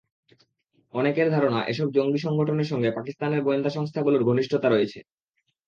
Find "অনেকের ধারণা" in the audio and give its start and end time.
0.93-1.59